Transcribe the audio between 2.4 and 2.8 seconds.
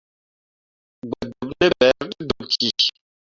ki.